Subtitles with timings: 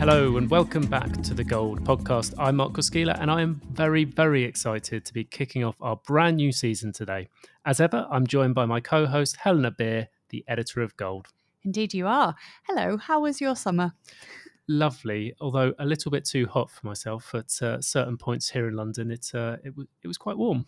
[0.00, 2.32] Hello and welcome back to the Gold podcast.
[2.38, 6.38] I'm Marc Koskila and I am very, very excited to be kicking off our brand
[6.38, 7.28] new season today.
[7.66, 11.28] As ever, I'm joined by my co host, Helena Beer, the editor of Gold.
[11.64, 12.34] Indeed, you are.
[12.62, 13.92] Hello, how was your summer?
[14.68, 18.76] Lovely, although a little bit too hot for myself at uh, certain points here in
[18.76, 19.10] London.
[19.10, 20.64] It, uh, it, w- it was quite warm.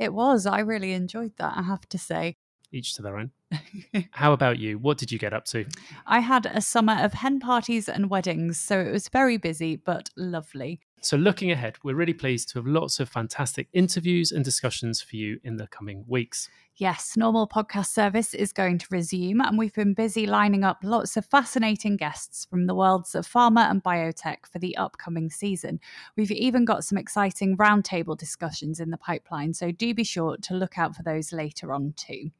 [0.00, 0.44] It was.
[0.44, 2.36] I really enjoyed that, I have to say.
[2.72, 3.30] Each to their own.
[4.12, 4.78] How about you?
[4.78, 5.66] What did you get up to?
[6.06, 10.08] I had a summer of hen parties and weddings, so it was very busy but
[10.16, 10.80] lovely.
[11.04, 15.16] So, looking ahead, we're really pleased to have lots of fantastic interviews and discussions for
[15.16, 16.48] you in the coming weeks.
[16.76, 21.16] Yes, normal podcast service is going to resume, and we've been busy lining up lots
[21.16, 25.80] of fascinating guests from the worlds of pharma and biotech for the upcoming season.
[26.16, 30.54] We've even got some exciting roundtable discussions in the pipeline, so do be sure to
[30.54, 32.30] look out for those later on too.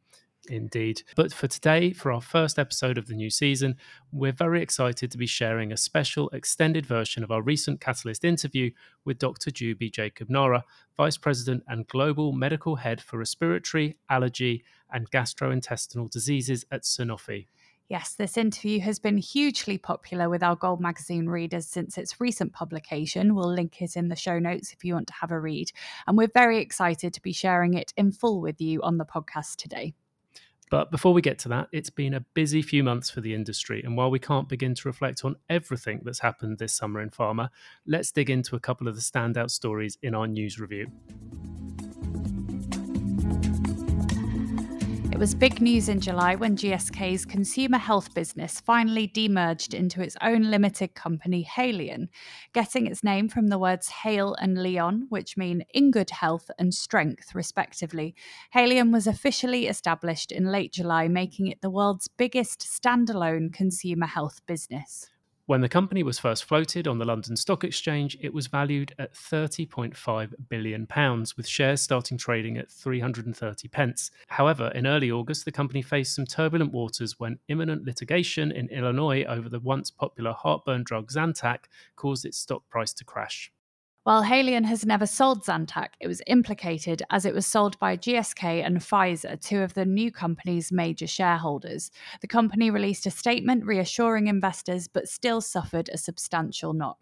[0.49, 1.03] Indeed.
[1.15, 3.77] But for today, for our first episode of the new season,
[4.11, 8.73] we're very excited to be sharing a special extended version of our recent Catalyst interview
[9.05, 9.53] with Dr.
[9.53, 10.65] Juby Jacob Nara,
[10.97, 17.47] Vice President and Global Medical Head for Respiratory, Allergy, and Gastrointestinal Diseases at Sanofi.
[17.89, 22.53] Yes, this interview has been hugely popular with our Gold Magazine readers since its recent
[22.53, 23.35] publication.
[23.35, 25.71] We'll link it in the show notes if you want to have a read.
[26.07, 29.57] And we're very excited to be sharing it in full with you on the podcast
[29.57, 29.95] today.
[30.73, 33.83] But before we get to that, it's been a busy few months for the industry.
[33.85, 37.51] And while we can't begin to reflect on everything that's happened this summer in pharma,
[37.87, 40.91] let's dig into a couple of the standout stories in our news review.
[45.19, 50.51] Was big news in July when GSK's consumer health business finally demerged into its own
[50.51, 52.09] limited company, Haleon,
[52.53, 56.75] getting its name from the words Hale and Leon, which mean in good health and
[56.75, 58.17] strength, respectively.
[58.53, 64.41] Haleon was officially established in late July, making it the world's biggest standalone consumer health
[64.45, 65.12] business.
[65.47, 69.13] When the company was first floated on the London Stock Exchange, it was valued at
[69.13, 74.13] 30.5 billion pounds, with shares starting trading at 330 pence.
[74.29, 79.25] However, in early August, the company faced some turbulent waters when imminent litigation in Illinois
[79.25, 81.65] over the once popular heartburn drug Zantac
[81.97, 83.51] caused its stock price to crash.
[84.05, 88.67] While Haleon has never sold Zantac, it was implicated as it was sold by GSK
[88.67, 91.93] and Pfizer, two of the new company's major shareholders.
[92.21, 96.99] The company released a statement reassuring investors, but still suffered a substantial knock.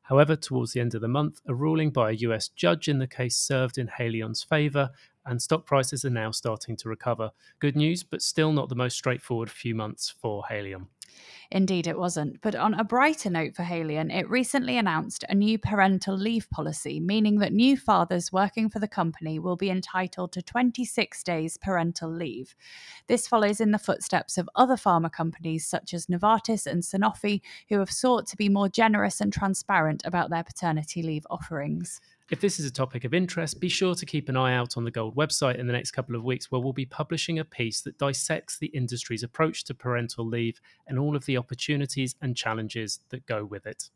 [0.00, 3.06] However, towards the end of the month, a ruling by a US judge in the
[3.06, 4.92] case served in Haleon's favour,
[5.26, 7.32] and stock prices are now starting to recover.
[7.58, 10.86] Good news, but still not the most straightforward few months for Haleon.
[11.50, 12.40] Indeed, it wasn't.
[12.40, 17.00] But on a brighter note for Haleon, it recently announced a new parental leave policy,
[17.00, 22.10] meaning that new fathers working for the company will be entitled to 26 days parental
[22.10, 22.54] leave.
[23.06, 27.78] This follows in the footsteps of other pharma companies such as Novartis and Sanofi, who
[27.78, 32.00] have sought to be more generous and transparent about their paternity leave offerings.
[32.30, 34.84] If this is a topic of interest, be sure to keep an eye out on
[34.84, 37.82] the Gold website in the next couple of weeks, where we'll be publishing a piece
[37.82, 43.00] that dissects the industry's approach to parental leave and all of the opportunities and challenges
[43.10, 43.90] that go with it.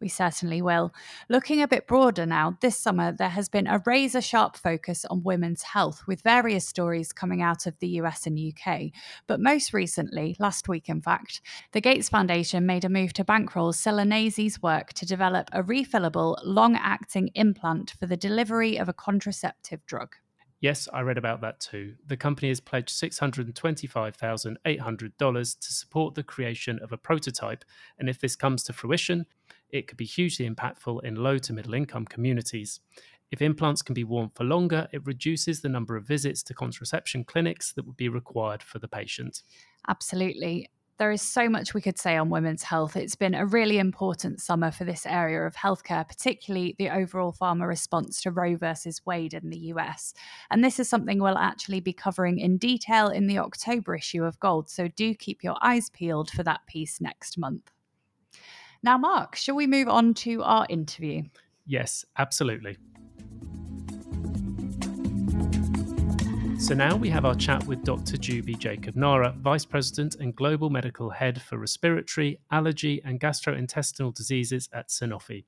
[0.00, 0.92] We certainly will.
[1.28, 5.22] Looking a bit broader now, this summer there has been a razor sharp focus on
[5.22, 8.90] women's health, with various stories coming out of the US and UK.
[9.26, 11.40] But most recently, last week in fact,
[11.70, 16.74] the Gates Foundation made a move to bankroll Celanese's work to develop a refillable, long
[16.74, 20.16] acting implant for the delivery of a contraceptive drug.
[20.62, 21.96] Yes, I read about that too.
[22.06, 27.64] The company has pledged $625,800 to support the creation of a prototype,
[27.98, 29.26] and if this comes to fruition,
[29.72, 32.80] it could be hugely impactful in low to middle income communities.
[33.32, 37.24] If implants can be worn for longer, it reduces the number of visits to contraception
[37.24, 39.42] clinics that would be required for the patient.
[39.88, 40.68] Absolutely.
[40.98, 42.94] There is so much we could say on women's health.
[42.94, 47.66] It's been a really important summer for this area of healthcare, particularly the overall pharma
[47.66, 50.12] response to Roe versus Wade in the US.
[50.50, 54.38] And this is something we'll actually be covering in detail in the October issue of
[54.38, 54.68] Gold.
[54.68, 57.72] So do keep your eyes peeled for that piece next month.
[58.84, 61.22] Now, Marc, shall we move on to our interview?
[61.66, 62.78] Yes, absolutely.
[66.58, 68.16] So now we have our chat with Dr.
[68.16, 74.68] Juby Jacob Nara, Vice President and Global Medical Head for Respiratory, Allergy, and Gastrointestinal Diseases
[74.72, 75.44] at Sanofi.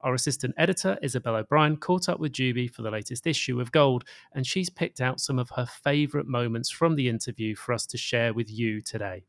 [0.00, 4.04] Our assistant editor, Isabel O'Brien, caught up with Juby for the latest issue of Gold,
[4.32, 7.98] and she's picked out some of her favourite moments from the interview for us to
[7.98, 9.24] share with you today.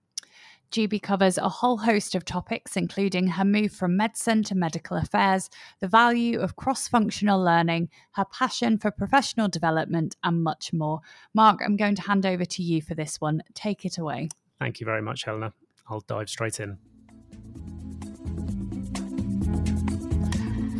[0.71, 5.49] Juby covers a whole host of topics, including her move from medicine to medical affairs,
[5.79, 11.01] the value of cross functional learning, her passion for professional development, and much more.
[11.33, 13.41] Marc, I'm going to hand over to you for this one.
[13.53, 14.29] Take it away.
[14.59, 15.53] Thank you very much, Helena.
[15.87, 16.77] I'll dive straight in.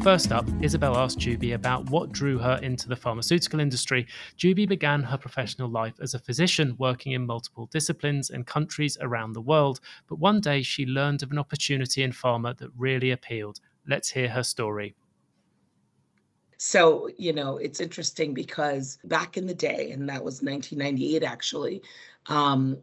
[0.01, 4.07] First up, Isabel asked Juby about what drew her into the pharmaceutical industry.
[4.37, 9.33] Juby began her professional life as a physician working in multiple disciplines and countries around
[9.33, 13.59] the world, but one day she learned of an opportunity in pharma that really appealed.
[13.89, 14.95] Let's hear her story.
[16.57, 21.81] So, you know, it's interesting because back in the day, and that was 1998 actually,
[22.27, 22.77] um,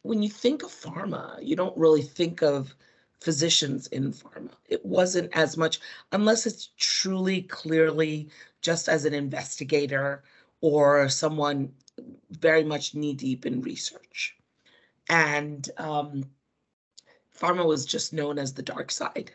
[0.00, 2.74] when you think of pharma, you don't really think of
[3.20, 4.50] physicians in pharma.
[4.68, 5.80] It wasn't as much,
[6.12, 8.28] unless it's truly clearly
[8.60, 10.22] just as an investigator
[10.60, 11.72] or someone
[12.30, 14.36] very much knee deep in research.
[15.08, 16.24] And um,
[17.38, 19.32] pharma was just known as the dark side.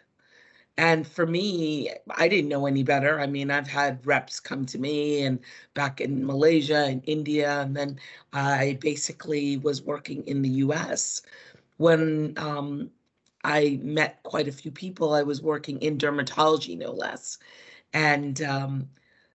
[0.78, 3.20] And for me, I didn't know any better.
[3.20, 5.40] I mean, I've had reps come to me and
[5.74, 8.00] back in Malaysia and India, and then
[8.32, 11.22] I basically was working in the US
[11.76, 12.92] when um,
[13.50, 15.12] I met quite a few people.
[15.12, 17.40] I was working in dermatology, no less.
[17.94, 18.88] And um,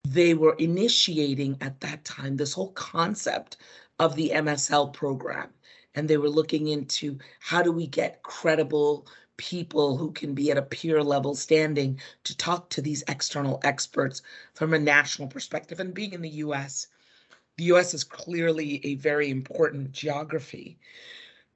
[0.05, 3.57] they were initiating at that time this whole concept
[3.99, 5.49] of the MSL program.
[5.97, 10.59] And they were looking into how do we get credible people who can be at
[10.59, 14.23] a peer level standing to talk to these external experts
[14.55, 15.81] from a national perspective.
[15.81, 16.87] And being in the US,
[17.57, 20.79] the US is clearly a very important geography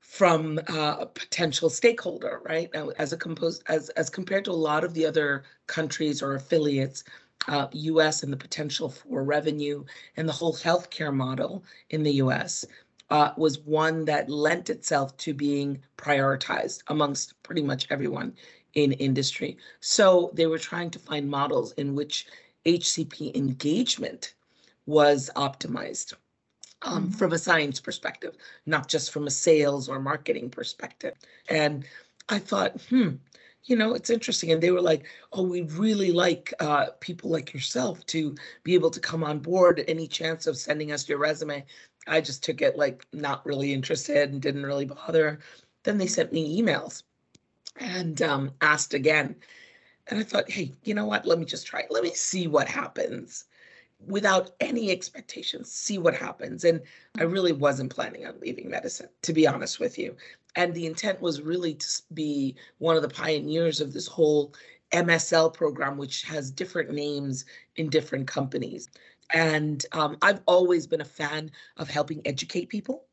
[0.09, 2.75] from uh, a potential stakeholder, right?
[2.99, 7.05] As a composed as as compared to a lot of the other countries or affiliates,
[7.47, 8.23] uh, U.S.
[8.23, 9.85] and the potential for revenue
[10.17, 12.65] and the whole healthcare model in the U.S.
[13.11, 18.35] Uh, was one that lent itself to being prioritized amongst pretty much everyone
[18.75, 19.59] in industry.
[19.81, 22.27] So they were trying to find models in which
[22.65, 24.33] HCP engagement
[24.87, 26.15] was optimized
[26.83, 27.13] um, mm-hmm.
[27.13, 28.37] from a science perspective,
[28.67, 31.15] not just from a sales or marketing perspective.
[31.49, 31.85] And
[32.29, 33.17] I thought, hmm,
[33.65, 34.53] you know, it's interesting.
[34.53, 38.91] And they were like, oh, we really like uh, people like yourself to be able
[38.91, 39.85] to come on board.
[39.89, 41.65] Any chance of sending us your resume?
[42.07, 45.41] I just took it like not really interested and didn't really bother.
[45.83, 47.03] Then they sent me emails
[47.77, 49.37] and um, asked again.
[50.07, 51.27] And I thought, hey, you know what?
[51.27, 51.91] Let me just try it.
[51.91, 53.45] Let me see what happens
[54.06, 56.65] without any expectations, see what happens.
[56.65, 56.81] And
[57.19, 60.17] I really wasn't planning on leaving medicine, to be honest with you.
[60.55, 64.55] And the intent was really to be one of the pioneers of this whole
[64.93, 67.45] MSL program, which has different names
[67.77, 68.89] in different companies.
[69.35, 73.05] And um, I've always been a fan of helping educate people.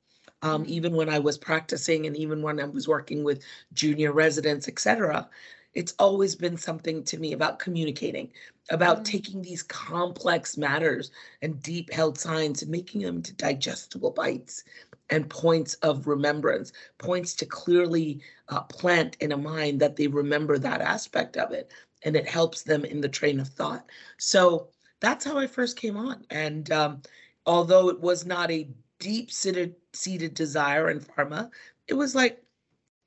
[0.41, 0.73] Um, mm-hmm.
[0.73, 3.43] even when I was practicing and even when I was working with
[3.73, 5.27] junior residents, et cetera,
[5.75, 8.31] it's always been something to me about communicating,
[8.69, 9.03] about mm-hmm.
[9.03, 11.11] taking these complex matters
[11.41, 14.63] and deep held science and making them into digestible bites
[15.09, 20.57] and points of remembrance, points to clearly uh, plant in a mind that they remember
[20.57, 21.71] that aspect of it
[22.03, 23.85] and it helps them in the train of thought.
[24.17, 24.69] So
[25.01, 26.25] that's how I first came on.
[26.29, 27.01] And um,
[27.45, 28.69] although it was not a
[28.99, 31.51] deep seated seated desire in pharma,
[31.87, 32.41] it was like,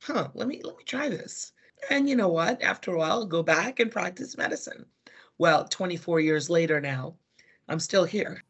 [0.02, 1.52] huh, let me let me try this.
[1.90, 2.62] And you know what?
[2.62, 4.84] After a while, I'll go back and practice medicine.
[5.38, 7.16] Well, 24 years later now,
[7.69, 8.42] I'm still here.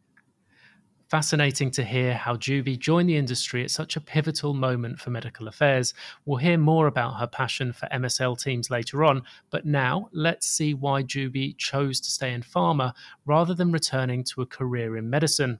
[1.08, 5.48] Fascinating to hear how Juby joined the industry at such a pivotal moment for medical
[5.48, 5.94] affairs.
[6.26, 10.74] We'll hear more about her passion for MSL teams later on, but now let's see
[10.74, 12.92] why Juby chose to stay in pharma
[13.24, 15.58] rather than returning to a career in medicine.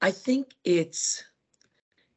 [0.00, 1.22] I think it's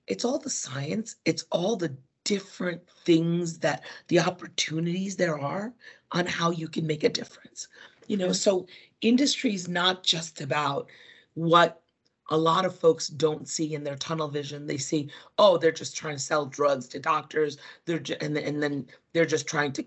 [0.08, 5.74] it's all the science, it's all the different things that the opportunities there are
[6.12, 7.70] on how you can make a difference.
[8.08, 8.68] You know, so
[9.02, 10.90] industry is not just about
[11.36, 11.82] what
[12.30, 14.66] a lot of folks don't see in their tunnel vision.
[14.66, 17.58] They see, oh, they're just trying to sell drugs to doctors.
[17.86, 19.86] They're ju- and, and then they're just trying to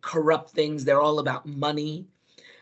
[0.00, 0.84] corrupt things.
[0.84, 2.06] They're all about money.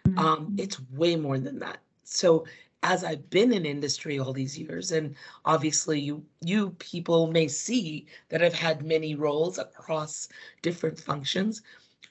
[0.07, 0.19] Mm-hmm.
[0.19, 1.79] Um, it's way more than that.
[2.05, 2.47] So
[2.89, 5.15] as I've been in industry all these years, and
[5.45, 10.29] obviously you you people may see that I've had many roles across
[10.63, 11.61] different functions.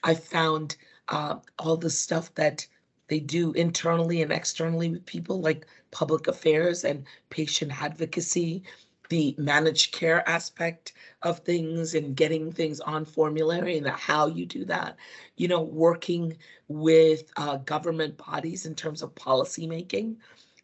[0.04, 0.76] I found
[1.08, 2.64] uh, all the stuff that
[3.08, 8.62] they do internally and externally with people, like public affairs and patient advocacy,
[9.08, 10.92] the managed care aspect
[11.22, 14.96] of things and getting things on formulary and how you do that
[15.36, 16.36] you know working
[16.68, 20.16] with uh, government bodies in terms of policy making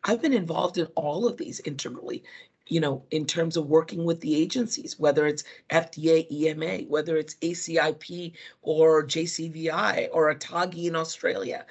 [0.04, 2.22] I've been involved in all of these integrally,
[2.66, 7.36] you know, in terms of working with the agencies, whether it's FDA, EMA, whether it's
[7.36, 11.64] ACIP or JCVI or ATAGI in Australia.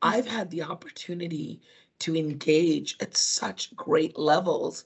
[0.00, 1.60] I've had the opportunity
[2.00, 4.84] to engage at such great levels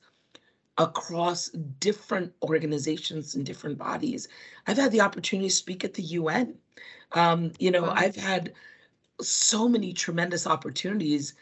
[0.76, 1.48] across
[1.80, 4.28] different organizations and different bodies.
[4.66, 6.54] I've had the opportunity to speak at the UN.
[7.12, 8.52] Um, you know, I've had
[9.20, 11.34] so many tremendous opportunities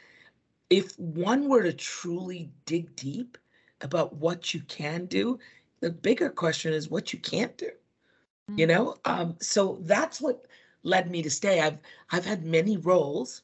[0.70, 3.38] if one were to truly dig deep
[3.80, 5.38] about what you can do
[5.80, 8.58] the bigger question is what you can't do mm-hmm.
[8.58, 8.70] you mm.
[8.70, 10.46] know um, so that's what
[10.82, 11.78] led me to stay i've
[12.10, 13.42] i've had many roles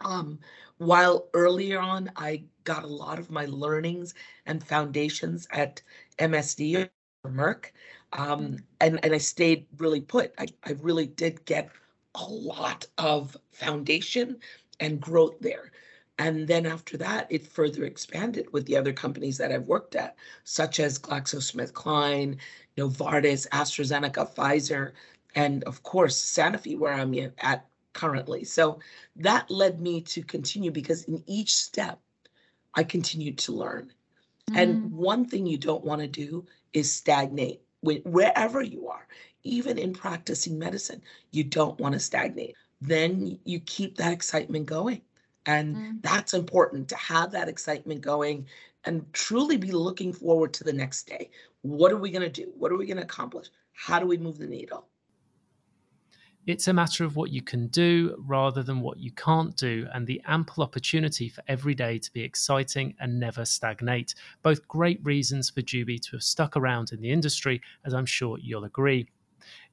[0.00, 0.38] um,
[0.78, 4.14] while earlier on i got a lot of my learnings
[4.46, 5.82] and foundations at
[6.18, 6.88] msd
[7.24, 7.66] or merck
[8.12, 8.62] um, mm.
[8.80, 11.70] and and i stayed really put I, I really did get
[12.14, 14.38] a lot of foundation
[14.80, 15.72] and growth there
[16.18, 20.16] and then after that, it further expanded with the other companies that I've worked at,
[20.42, 22.38] such as GlaxoSmithKline,
[22.76, 24.92] Novartis, AstraZeneca, Pfizer,
[25.36, 28.42] and of course, Sanofi, where I'm at currently.
[28.42, 28.80] So
[29.16, 32.00] that led me to continue because in each step,
[32.74, 33.92] I continued to learn.
[34.50, 34.58] Mm-hmm.
[34.58, 39.06] And one thing you don't want to do is stagnate wherever you are,
[39.44, 42.56] even in practicing medicine, you don't want to stagnate.
[42.80, 45.02] Then you keep that excitement going
[45.48, 46.02] and mm.
[46.02, 48.46] that's important to have that excitement going
[48.84, 51.30] and truly be looking forward to the next day.
[51.62, 52.52] What are we going to do?
[52.56, 53.48] What are we going to accomplish?
[53.72, 54.86] How do we move the needle?
[56.46, 60.06] It's a matter of what you can do rather than what you can't do, and
[60.06, 64.14] the ample opportunity for every day to be exciting and never stagnate.
[64.42, 68.38] Both great reasons for Juby to have stuck around in the industry, as I'm sure
[68.38, 69.08] you'll agree.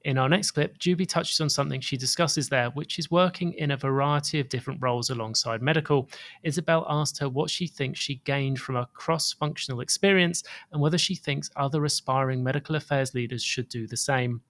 [0.05, 3.71] In our next clip, Juby touches on something she discusses there, which is working in
[3.71, 6.07] a variety of different roles alongside medical.
[6.43, 10.99] Isabel asked her what she thinks she gained from a cross functional experience and whether
[10.99, 14.41] she thinks other aspiring medical affairs leaders should do the same.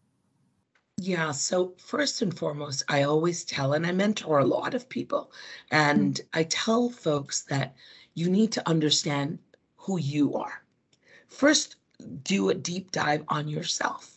[0.98, 5.32] Yeah, so first and foremost, I always tell, and I mentor a lot of people,
[5.72, 7.76] and I tell folks that
[8.14, 9.40] you need to understand
[9.78, 10.66] who you are.
[11.30, 11.78] First,
[12.24, 14.15] do a deep dive on yourself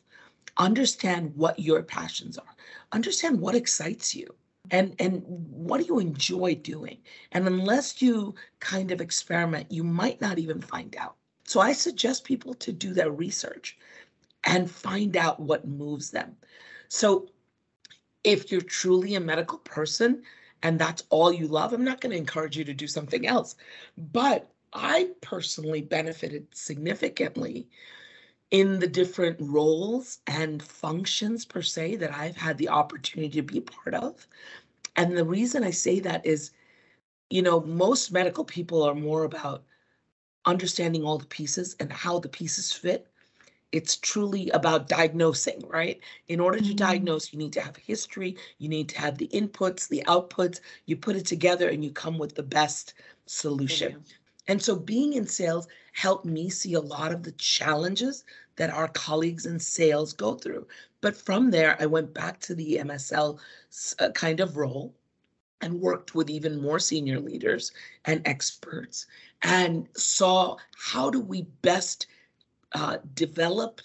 [0.58, 2.56] understand what your passions are.
[2.92, 4.26] Understand what excites you
[4.70, 6.98] and and what do you enjoy doing.
[7.32, 11.16] And unless you kind of experiment you might not even find out.
[11.44, 13.78] So i suggest people to do their research
[14.44, 16.36] and find out what moves them.
[16.88, 17.28] So
[18.24, 20.22] if you're truly a medical person
[20.62, 23.54] and that's all you love i'm not going to encourage you to do something else.
[23.96, 27.68] But i personally benefited significantly
[28.50, 33.60] in the different roles and functions per se that I've had the opportunity to be
[33.60, 34.26] part of.
[34.96, 36.52] And the reason I say that is,
[37.30, 39.64] you know, most medical people are more about
[40.46, 43.06] understanding all the pieces and how the pieces fit.
[43.70, 46.00] It's truly about diagnosing, right?
[46.28, 46.76] In order to mm-hmm.
[46.76, 50.96] diagnose, you need to have history, you need to have the inputs, the outputs, you
[50.96, 52.94] put it together and you come with the best
[53.26, 54.02] solution.
[54.46, 58.22] And so being in sales helped me see a lot of the challenges
[58.54, 60.64] that our colleagues in sales go through.
[61.00, 63.40] But from there, I went back to the MSL
[63.98, 64.94] uh, kind of role
[65.60, 67.72] and worked with even more senior leaders
[68.04, 69.06] and experts
[69.42, 72.06] and saw how do we best
[72.76, 73.80] uh, develop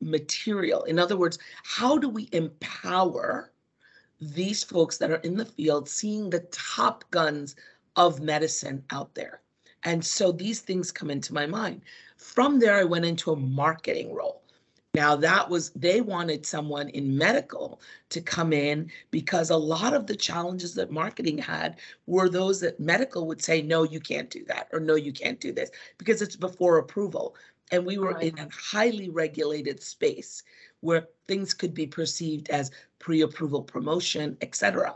[0.00, 0.82] material.
[0.82, 3.52] In other words, how do we empower
[4.20, 7.54] these folks that are in the field seeing the top guns
[7.94, 9.40] of medicine out there?
[9.84, 11.82] And so these things come into my mind.
[12.16, 14.42] From there, I went into a marketing role.
[14.94, 20.06] Now, that was, they wanted someone in medical to come in because a lot of
[20.06, 24.44] the challenges that marketing had were those that medical would say, no, you can't do
[24.44, 27.34] that, or no, you can't do this, because it's before approval.
[27.72, 28.32] And we were right.
[28.32, 30.44] in a highly regulated space
[30.80, 34.94] where things could be perceived as pre approval promotion, et cetera.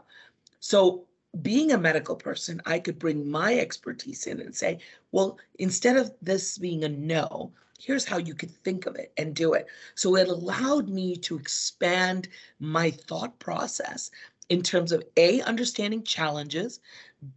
[0.61, 1.08] So
[1.43, 4.79] being a medical person, I could bring my expertise in and say,
[5.13, 9.35] well, instead of this being a no, here's how you could think of it and
[9.35, 9.67] do it.
[9.95, 14.11] So it allowed me to expand my thought process
[14.49, 16.81] in terms of A, understanding challenges,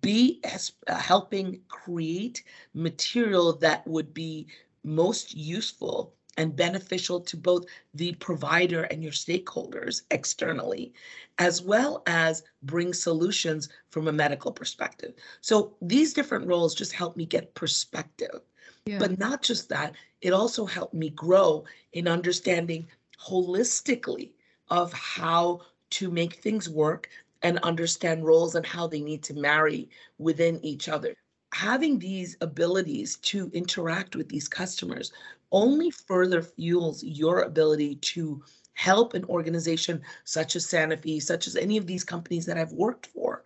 [0.02, 2.44] B, as, uh, helping create
[2.74, 4.48] material that would be
[4.84, 10.94] most useful and beneficial to both the provider and your stakeholders externally,
[11.40, 15.14] as well as bring solutions from a medical perspective.
[15.42, 18.42] So these different roles just help me get perspective.
[18.86, 19.00] Yeah.
[19.00, 22.88] But not just that, it also helped me grow in understanding
[23.20, 24.32] holistically
[24.70, 25.62] of how
[25.92, 27.10] to make things work
[27.44, 31.16] and understand roles and how they need to marry within each other
[31.54, 35.12] having these abilities to interact with these customers
[35.52, 38.42] only further fuels your ability to
[38.74, 43.08] help an organization such as Sanofi, such as any of these companies that I've worked
[43.08, 43.44] for,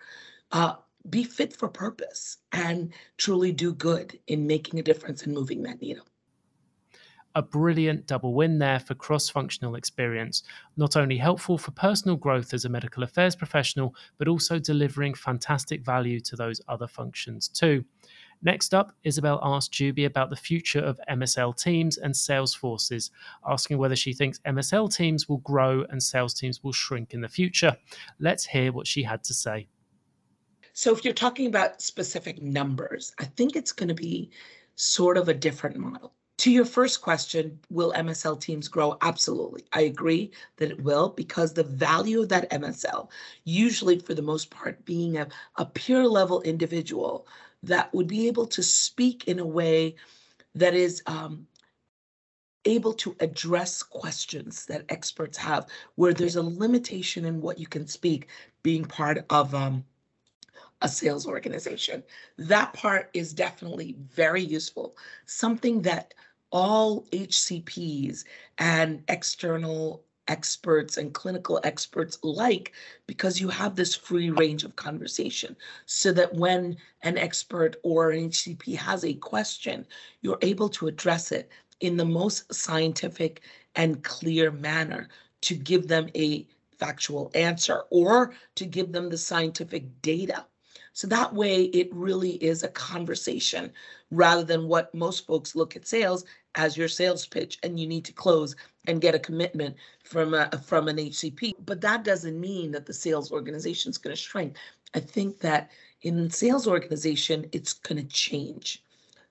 [0.52, 0.76] uh,
[1.10, 5.82] be fit for purpose and truly do good in making a difference and moving that
[5.82, 6.06] needle.
[7.36, 10.44] A brilliant double win there for cross functional experience,
[10.78, 15.84] not only helpful for personal growth as a medical affairs professional, but also delivering fantastic
[15.84, 17.84] value to those other functions too.
[18.42, 23.12] Next up, Isabel asked Juby about the future of MSL teams and sales forces,
[23.48, 27.28] asking whether she thinks MSL teams will grow and sales teams will shrink in the
[27.28, 27.76] future.
[28.20, 29.68] Let's hear what she had to say.
[30.74, 34.32] So, if you're talking about specific numbers, I think it's going to be
[34.76, 36.14] sort of a different model.
[36.40, 38.98] To your first question, will MSL teams grow?
[39.02, 39.64] Absolutely.
[39.72, 43.10] I agree that it will because the value of that MSL,
[43.46, 47.26] usually for the most part, being a, a peer level individual
[47.66, 49.96] that would be able to speak in a way
[50.56, 51.48] that is um,
[52.66, 57.88] able to address questions that experts have, where there's a limitation in what you can
[57.88, 58.28] speak
[58.64, 59.84] being part of um,
[60.82, 62.04] a sales organization.
[62.38, 64.96] That part is definitely very useful.
[65.26, 66.14] Something that
[66.52, 68.24] all HCPs
[68.58, 72.74] and external experts and clinical experts like
[73.08, 75.56] because you have this free range of conversation.
[75.86, 79.86] So that when an expert or an HCP has a question,
[80.22, 83.42] you're able to address it in the most scientific
[83.76, 85.10] and clear manner
[85.42, 90.46] to give them a factual answer or to give them the scientific data.
[90.94, 93.72] So that way, it really is a conversation
[94.12, 96.24] rather than what most folks look at sales
[96.56, 98.56] as your sales pitch and you need to close
[98.88, 101.54] and get a commitment from a, from an HCP.
[101.66, 104.56] But that doesn't mean that the sales organization is going to shrink.
[104.94, 105.72] I think that
[106.02, 108.84] in sales organization, it's going to change.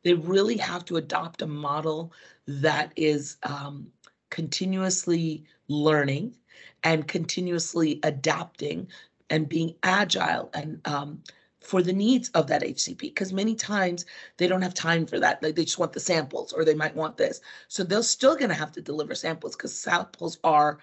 [0.02, 2.12] They really have to adopt a model
[2.46, 3.86] that is um,
[4.30, 6.34] continuously learning
[6.82, 8.88] and continuously adapting
[9.30, 11.22] and being agile and um,
[11.64, 14.04] for the needs of that HCP because many times
[14.36, 15.42] they don't have time for that.
[15.42, 17.40] Like they just want the samples or they might want this.
[17.68, 20.78] So they're still going to have to deliver samples because samples are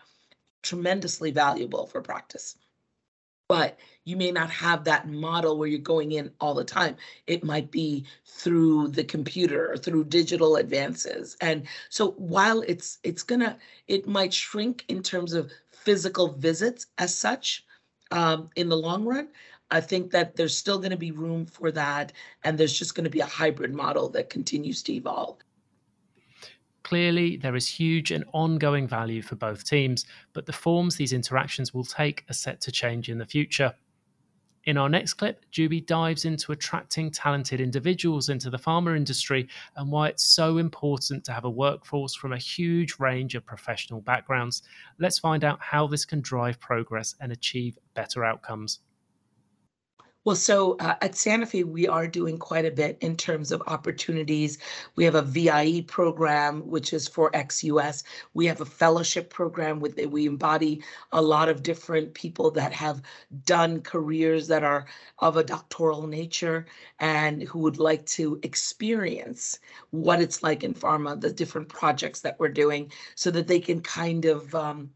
[0.63, 2.55] tremendously valuable for practice.
[3.47, 6.95] But you may not have that model where you're going in all the time.
[7.27, 11.37] It might be through the computer or through digital advances.
[11.41, 17.13] And so while it's it's gonna it might shrink in terms of physical visits as
[17.13, 17.65] such
[18.11, 19.29] um, in the long run,
[19.71, 22.11] I think that there's still going to be room for that,
[22.43, 25.37] and there's just going to be a hybrid model that continues to evolve.
[26.83, 31.73] Clearly, there is huge and ongoing value for both teams, but the forms these interactions
[31.73, 33.73] will take are set to change in the future.
[34.65, 39.89] In our next clip, Juby dives into attracting talented individuals into the pharma industry and
[39.89, 44.63] why it's so important to have a workforce from a huge range of professional backgrounds.
[44.99, 48.81] Let's find out how this can drive progress and achieve better outcomes.
[50.23, 54.59] Well, so uh, at Sanofi, we are doing quite a bit in terms of opportunities.
[54.95, 58.03] We have a VIE program, which is for ex-US.
[58.35, 63.01] We have a fellowship program with we embody a lot of different people that have
[63.45, 64.85] done careers that are
[65.19, 66.67] of a doctoral nature
[66.99, 69.57] and who would like to experience
[69.89, 73.81] what it's like in pharma, the different projects that we're doing, so that they can
[73.81, 74.91] kind of um,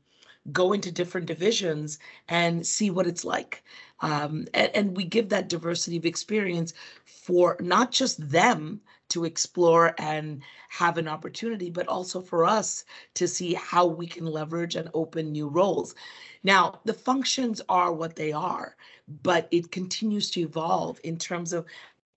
[0.51, 3.63] go into different divisions and see what it's like.
[4.01, 6.73] Um, and, and we give that diversity of experience
[7.05, 13.27] for not just them to explore and have an opportunity, but also for us to
[13.27, 15.95] see how we can leverage and open new roles.
[16.43, 18.75] Now, the functions are what they are,
[19.23, 21.65] but it continues to evolve in terms of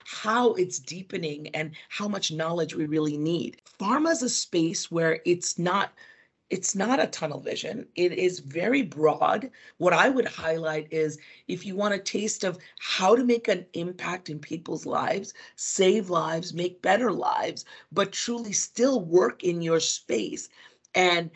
[0.04, 3.60] how it's deepening and how much knowledge we really need.
[3.78, 5.92] Pharma is a space where it's not
[6.50, 7.86] it's not a tunnel vision.
[7.94, 9.50] It is very broad.
[9.76, 13.66] What I would highlight is if you want a taste of how to make an
[13.74, 19.80] impact in people's lives, save lives, make better lives, but truly still work in your
[19.80, 20.48] space
[20.94, 21.30] and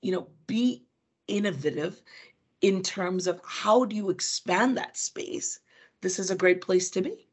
[0.00, 0.84] you know be
[1.26, 2.00] innovative
[2.60, 5.60] in terms of how do you expand that space,
[6.00, 7.28] this is a great place to be.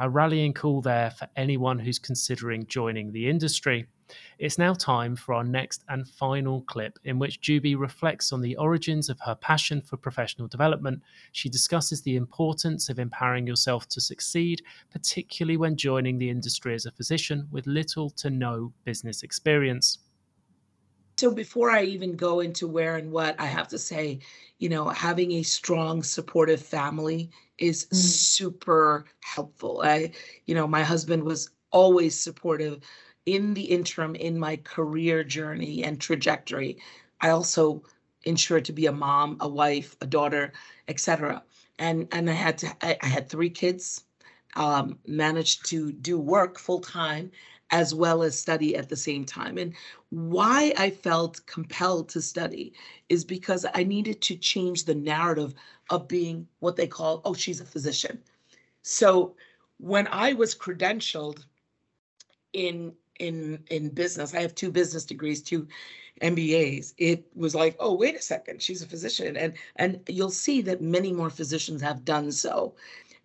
[0.00, 3.86] A rallying call there for anyone who's considering joining the industry.
[4.38, 8.56] It's now time for our next and final clip, in which Juby reflects on the
[8.56, 11.02] origins of her passion for professional development.
[11.32, 16.86] She discusses the importance of empowering yourself to succeed, particularly when joining the industry as
[16.86, 19.98] a physician with little to no business experience.
[21.18, 24.20] So before I even go into where and what, I have to say,
[24.58, 27.96] you know, having a strong, supportive family is mm.
[27.96, 29.82] super helpful.
[29.84, 30.12] I,
[30.46, 32.80] you know, my husband was always supportive
[33.26, 36.78] in the interim in my career journey and trajectory,
[37.20, 37.82] I also
[38.24, 40.52] ensured to be a mom, a wife, a daughter,
[40.88, 41.42] etc.
[41.78, 44.04] And and I had to I, I had three kids,
[44.56, 47.30] um, managed to do work full time
[47.70, 49.58] as well as study at the same time.
[49.58, 49.74] And
[50.10, 52.72] why I felt compelled to study
[53.08, 55.54] is because I needed to change the narrative
[55.90, 58.22] of being what they call, oh, she's a physician.
[58.82, 59.34] So
[59.78, 61.44] when I was credentialed
[62.54, 65.66] in in in business, I have two business degrees, two
[66.22, 66.94] MBAs.
[66.98, 70.80] It was like, oh, wait a second, she's a physician, and and you'll see that
[70.82, 72.74] many more physicians have done so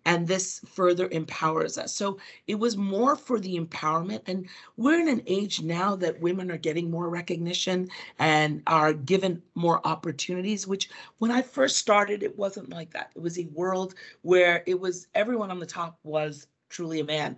[0.06, 1.92] and this further empowers us.
[1.94, 4.22] So it was more for the empowerment.
[4.26, 9.42] And we're in an age now that women are getting more recognition and are given
[9.54, 13.10] more opportunities, which when I first started, it wasn't like that.
[13.16, 17.36] It was a world where it was everyone on the top was truly a man.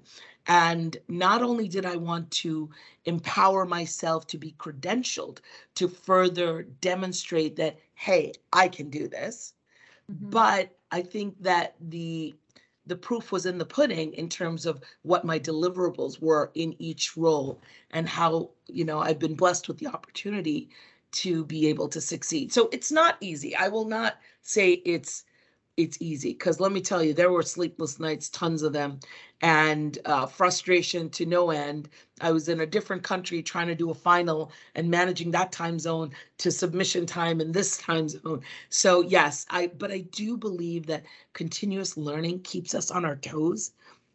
[0.49, 2.71] And not only did I want to
[3.05, 5.39] empower myself to be credentialed
[5.75, 9.55] to further demonstrate that, hey, I can do this.
[10.11, 10.31] Mm-hmm.
[10.31, 12.35] But I think that the
[12.89, 17.17] the proof was in the pudding in terms of what my deliverables were in each
[17.17, 20.69] role and how you know i've been blessed with the opportunity
[21.11, 25.25] to be able to succeed so it's not easy i will not say it's
[25.77, 26.33] it's easy.
[26.33, 29.01] Because let me tell you there were sleepless nights tons of them
[29.43, 31.89] and uh, frustration to no end.
[32.21, 35.79] I was in a different country trying to do a final and managing that time
[35.79, 38.41] zone to submission time in this time zone.
[38.71, 43.73] So yes i but i do believe that continuous learning keeps us on our toes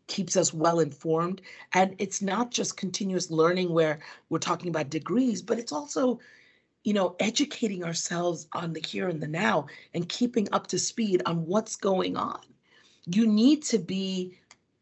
[0.08, 1.42] keeps us well informed
[1.74, 6.20] and it's not just continuous learning where we're talking about degrees but it's also
[6.84, 11.22] you know, educating ourselves on the here and the now and keeping up to speed
[11.26, 12.42] on what's going on.
[13.06, 14.38] You need to be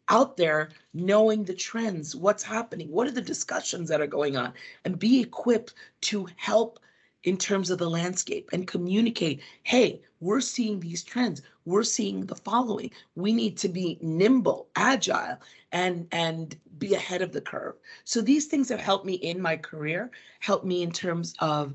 [0.10, 4.54] out there knowing the trends, what's happening, what are the discussions that are going on,
[4.86, 6.80] and be equipped to help
[7.24, 12.36] in terms of the landscape and communicate hey, we're seeing these trends, we're seeing the
[12.36, 12.92] following.
[13.16, 15.38] We need to be nimble, agile,
[15.72, 17.76] and and be ahead of the curve.
[18.04, 21.74] So these things have helped me in my career, helped me in terms of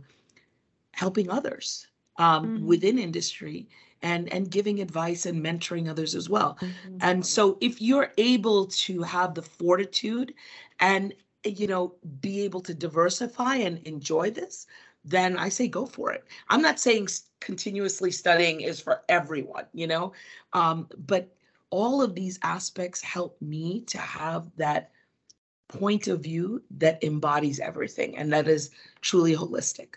[0.93, 1.87] helping others
[2.19, 2.67] um, mm-hmm.
[2.67, 3.69] within industry
[4.03, 6.97] and and giving advice and mentoring others as well mm-hmm.
[7.01, 10.35] and so if you're able to have the fortitude
[10.81, 14.67] and you know be able to diversify and enjoy this
[15.05, 17.07] then i say go for it i'm not saying
[17.40, 20.12] continuously studying is for everyone you know
[20.53, 21.35] um, but
[21.71, 24.90] all of these aspects help me to have that
[25.69, 29.95] point of view that embodies everything and that is truly holistic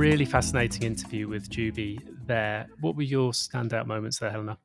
[0.00, 2.68] really fascinating interview with Juby there.
[2.80, 4.56] What were your standout moments there, Helena?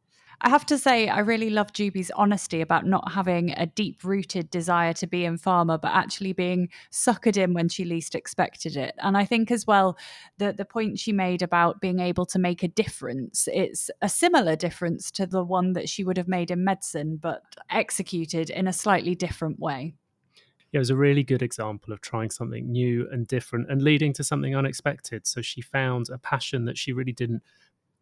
[0.46, 4.52] I have to say, I really love Juby's honesty about not having a deep rooted
[4.52, 8.94] desire to be in pharma, but actually being suckered in when she least expected it.
[9.00, 9.98] And I think as well,
[10.38, 14.56] the, the point she made about being able to make a difference, it's a similar
[14.56, 18.74] difference to the one that she would have made in medicine, but executed in a
[18.74, 19.96] slightly different way
[20.74, 24.26] it was a really good example of trying something new and different and leading to
[24.26, 25.26] something unexpected.
[25.26, 27.44] So she found a passion that she really didn't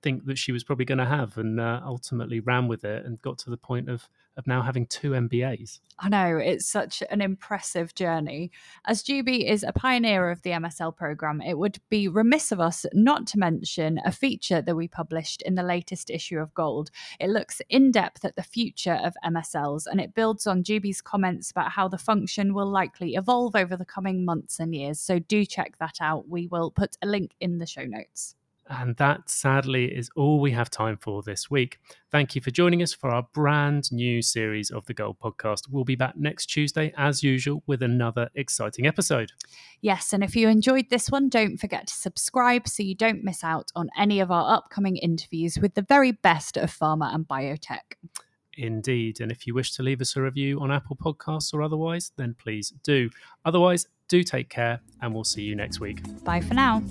[0.04, 3.22] think that she was probably going to have and uh, ultimately ran with it and
[3.22, 5.80] got to the point of of now having two MBAs.
[6.00, 8.52] I know it's such an impressive journey.
[8.86, 12.86] As Juby is a pioneer of the MSL program, it would be remiss of us
[12.94, 16.90] not to mention a feature that we published in the latest issue of Gold.
[17.20, 21.52] It looks in depth at the future of MSLs and it builds on Juby's comments
[21.52, 25.00] about how the function will likely evolve over the coming months and years.
[25.00, 26.28] So do check that out.
[26.28, 28.36] We will put a link in the show notes.
[28.70, 31.80] And that sadly is all we have time for this week.
[32.12, 35.70] Thank you for joining us for our brand new series of the Gold podcast.
[35.70, 39.32] We'll be back next Tuesday, as usual, with another exciting episode.
[39.82, 43.44] Yes, and if you enjoyed this one, don't forget to subscribe so you don't miss
[43.44, 47.98] out on any of our upcoming interviews with the very best of pharma and biotech.
[48.58, 49.20] Indeed.
[49.20, 52.36] And if you wish to leave us a review on Apple Podcasts or otherwise, then
[52.38, 53.10] please do.
[53.46, 56.02] Otherwise, do take care and we'll see you next week.
[56.24, 56.84] Bye for now.